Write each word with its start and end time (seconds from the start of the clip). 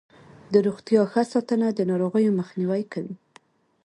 د 0.53 0.55
روغتیا 0.67 1.01
ښه 1.11 1.23
ساتنه 1.33 1.67
د 1.73 1.79
ناروغیو 1.91 2.37
مخنیوی 2.39 2.83
کوي. 2.93 3.15